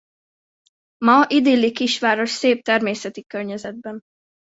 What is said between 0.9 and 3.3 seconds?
Ma idilli kisváros szép természeti